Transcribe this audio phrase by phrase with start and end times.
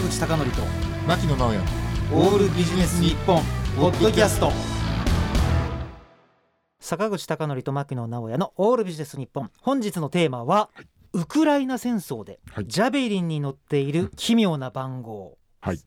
[0.00, 0.62] 坂口孝則と
[1.06, 1.58] 牧野直哉。
[2.14, 3.42] オールビジネス日本
[3.76, 4.50] ポッドキャスト。
[6.78, 9.50] 坂口孝則と牧野直哉のオールビジネス日本。
[9.60, 10.70] 本日のテーマは、
[11.12, 12.66] ウクライナ戦争ではい。
[12.66, 15.80] ジャベリンに乗っている奇妙な番号、はい。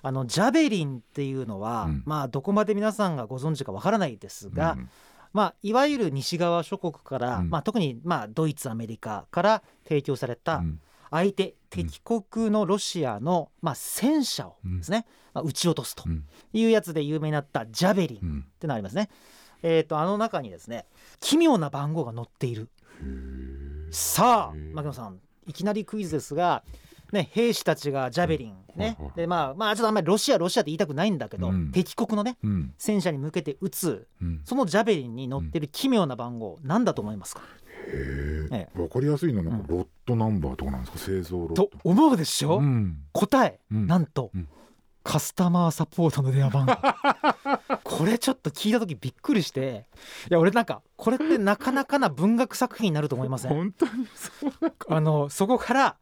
[0.00, 2.02] あのジャベリンっていうのは、うん。
[2.06, 4.88] まあどこまで皆さんがご存知かわからないですが、うん。
[5.34, 7.50] まあ、いわゆる西側諸国から、うん。
[7.50, 10.80] まあ、特に、まあ、ドイツアメリカから提供されたうん
[11.12, 16.24] 相手、敵国のロシアの、まあ、戦車をですね、まあ、撃ち落とすとうん。
[16.52, 18.46] いうやつで有名になったジャベリンっうん。
[18.58, 19.08] てのありますね。
[19.62, 20.86] えー、とあの中にですね
[21.20, 22.68] 奇妙な番号が載っている。
[23.92, 26.64] さあ牧野さんいきなりクイズですが、
[27.12, 31.70] ね、兵士たちがジャベリンね、はいはいでまあまあちょっとあんまりロシアロシアって言いたくないんだけど、うん。
[31.70, 32.74] 敵国のねうん。
[32.78, 34.40] 戦車に向けて撃つうん。
[34.44, 37.42] そのジャベリンに乗ってる奇妙な番号、なんだと思いますか？
[37.42, 38.80] へええ。
[38.80, 40.98] わかりやすいのはなんかロットナンバーとかなんですか？
[40.98, 41.64] 製造ロット。
[41.64, 42.98] と思うでしょ、うん。
[43.12, 43.86] 答え、うん。
[43.86, 44.48] なんと、うん。
[45.04, 46.72] カスタマーサポートの電話番号。
[47.82, 49.86] これちょっと聞いた時びっくりして。
[50.30, 53.50] いや俺なんかこれってなかなかな文学作品になると思いません？
[53.52, 54.52] 本当にそう
[54.88, 55.96] あのそこから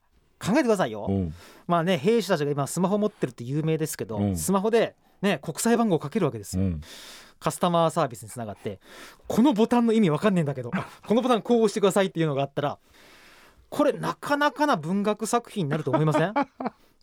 [0.44, 1.34] 考えてくださいよ、うん。
[1.66, 4.36] まあね兵士たちが今スマホ持ってるって有名ですけど、うん。
[4.36, 6.80] スマホでね国際番号をかけるわけですよ、うん。
[7.38, 8.80] カスタマーサービスにつながって
[9.28, 12.78] このボタンの意味わかんねえんだけどあこのボタンこう押してくださいっていうのがあったら
[13.68, 16.34] これなかなかな文学作品になると思いません？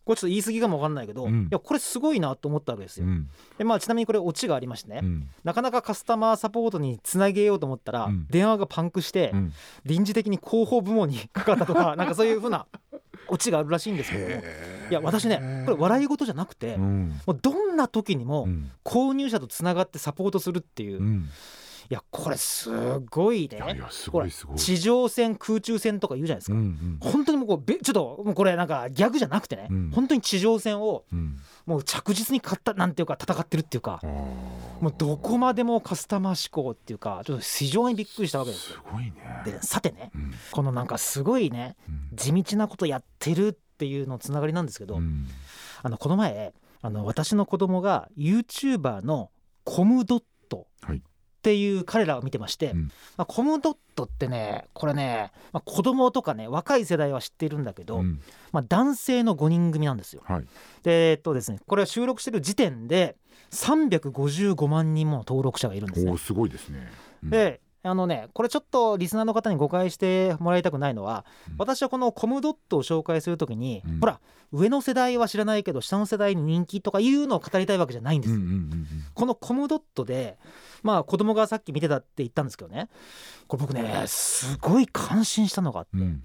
[0.04, 1.42] これちょっと言い過ぎかもわかんないけど、うん。
[1.44, 3.04] いやこれすごいなと思ったわけですよ。
[3.06, 3.28] うん。
[3.58, 5.28] でまあ、ちなみにこれオチがありましてね、うん。
[5.44, 8.26] なかなかカスタマーサポートにつなげようと思ったら、うん。
[8.30, 9.52] 電話がパンクして、うん。
[9.84, 12.66] 臨時的に広報部門にかかったとかなんかそういうふうな
[13.28, 14.42] オチがあるらしいんですけども。
[14.90, 17.20] いや私ねこれ笑い事じゃなくて、うん。
[17.26, 18.70] もうどんな時にもうん。
[18.84, 21.28] 購入者とつながってサポートするっていう、いうん。
[21.90, 22.70] やこれす
[23.10, 24.58] ごいいやいねやすこれごいすごい。
[24.58, 26.98] 地上戦空中戦とか言うじゃないですか、うんうん。
[27.00, 29.90] 本当にもうこうべちょっともうこれなんかギャグじゃなくてね、うん。
[29.90, 31.38] 本当に地上戦をうん。
[31.66, 34.00] もう着実に勝ったなんていうか戦ってるっていうか。
[34.02, 34.08] あー
[34.80, 38.78] もうどこまでもカスタマー志向っていうかちょっと非常にびっくりしたわけですよ。
[38.86, 39.12] すごいね。
[39.44, 40.32] でさてねうん。
[40.52, 42.16] このなんかすごいねうん。
[42.16, 45.26] 地道なことやってるっていうのつながりなんですけど、うん。
[45.82, 49.30] あのこの前あの私の子供が YouTuber の
[49.64, 50.98] コムドットはい。
[50.98, 52.82] っていう彼らを見てまして、うん。
[53.16, 58.20] まあ、コムドットってねこれね、まあ、子供とかね若い世代は知ってるんだけど、うん。
[58.52, 60.22] まあ、男性の5人組なんですよ。
[60.26, 60.46] はい。
[60.82, 63.16] でえっとですねこれは収録してる時点で
[63.50, 66.16] 355万人もの登録者がいるんですね。
[66.18, 66.88] すごいですね。
[67.24, 67.30] うん。
[67.30, 71.54] であのねこれちょっとリスナーの方に誤解してもらいたくないのは、うん。
[71.58, 74.00] 私はこのコムドットを紹介するときに、うん。
[74.00, 74.20] ほら
[74.52, 78.34] 上の世代は知らないけど下の世代に人気とかいうのを語りたいわけじゃないんです。
[78.34, 78.40] よ。
[78.40, 80.38] うんうんうんこのコムドットで
[80.82, 82.88] まあ子供がさっき見てたって言ったんですけどね。
[83.46, 86.22] これ僕ねすごい感心したのがあって、うんうん。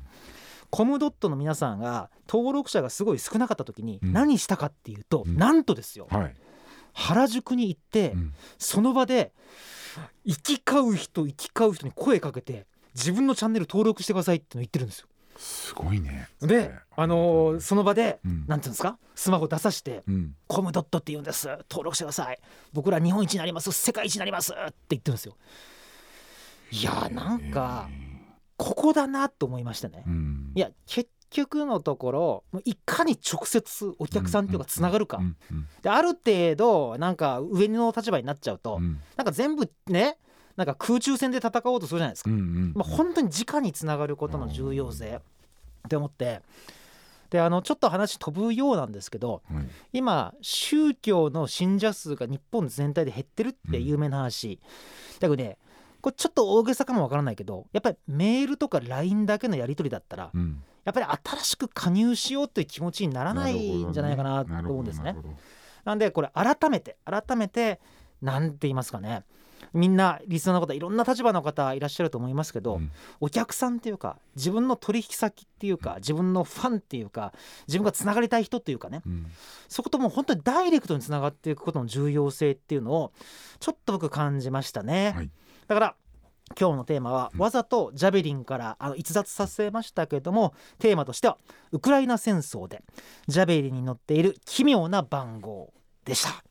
[0.70, 4.14] コムドットの皆さんが登録者がすごい少なかった時にうん。
[4.14, 5.38] 何したかっていうと、うん。
[5.38, 6.08] なんとですよ。
[6.10, 6.36] はい
[6.94, 8.34] 原宿に行って、うん。
[8.58, 9.32] その場で
[10.26, 12.66] 行き交う人行き交う人に声かけて
[12.96, 15.08] 自分のチャンネル登録してくださいっての言ってるんですよ。
[15.38, 16.30] すごいね。
[16.42, 18.46] で、あのーその場で、うん。
[18.48, 22.40] なんていうんですかスマホ出さしてうん「コムドットって言うんです登録してください。
[22.72, 25.36] 僕ら日本一になります世界一になります」って言ってるんですよ。
[26.72, 27.90] いやーなんか
[28.58, 30.04] ここだなと思いましたね。
[30.08, 30.52] うん。
[30.56, 39.00] いや結局のところもういかに直接お客さんっていうかつながるか、うんうんである程度なんか上の立場になっちゃうと、うん。
[39.18, 40.18] なんか全部ね
[40.56, 45.20] なんか空中戦で戦おうとするじゃないですか、うんうんまあ、本当に直につながることの重要性
[45.86, 46.42] って思って。
[47.30, 49.68] であのちょっと話飛ぶようなんですけどはい。
[49.94, 54.60] 今宗教の信者数が日本全体で減ってるって有名な話、
[55.20, 55.58] だけどね
[56.02, 61.06] これちょっと大げさかもわからないけどやっぱりメールとか LINE だけのやり取りだったらうんやっぱり
[61.36, 65.04] 新しく加入しようという気持ちにならないんじゃないかなと思うんですね。
[65.06, 65.34] なるほど
[65.86, 67.80] なんでこれ改めて改めて
[68.22, 69.24] なんて言いますかね。
[69.74, 72.92] みんなリスナーの方いろんな立場の方いらっしゃると思いますけど、うん。
[73.20, 77.34] お客さんっていうか自分の取引先っていうか自分のファンっていうか
[77.68, 79.02] 自分がつながりたい人っていうかね。
[79.06, 79.26] うん。
[79.68, 83.14] そこともう本当にダイレクトにつながっていくことの重要性っていうのを
[83.60, 85.14] ちょっと僕感じましたね。
[85.16, 85.30] はい。
[85.68, 85.96] だから
[86.60, 87.40] 今日のテーマはうん。
[87.42, 91.38] わざとジャベリンからあの逸脱させましたけどもテーマとしては
[91.72, 92.84] ウクライナ戦争で
[93.28, 95.74] ジャベリンに載っている奇妙な番号
[96.06, 96.44] でした。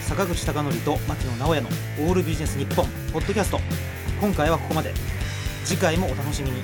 [0.00, 3.58] 坂口孝則と牧野直哉のオールビジネス日本ポッドキャスト。
[4.20, 4.92] 今回はここまで。
[5.64, 6.60] 次回もお楽しみに